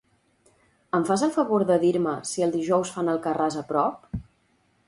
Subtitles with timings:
[0.99, 4.13] Em fas el favor de dir-me si el dijous fan "Alcarràs" a prop?